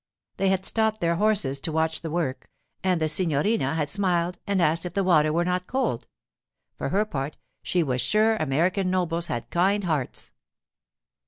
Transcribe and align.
They 0.37 0.49
had 0.49 0.65
stopped 0.65 0.99
their 0.99 1.17
horses 1.17 1.59
to 1.59 1.71
watch 1.71 2.01
the 2.01 2.09
work, 2.09 2.49
and 2.83 2.99
the 2.99 3.07
signorina 3.07 3.75
had 3.75 3.87
smiled 3.87 4.39
and 4.47 4.59
asked 4.59 4.83
if 4.83 4.95
the 4.95 5.03
water 5.03 5.31
were 5.31 5.45
not 5.45 5.67
cold; 5.67 6.07
for 6.75 6.89
her 6.89 7.05
part, 7.05 7.37
she 7.61 7.83
was 7.83 8.01
sure 8.01 8.35
American 8.37 8.89
nobles 8.89 9.27
had 9.27 9.51
kind 9.51 9.83
hearts. 9.83 10.31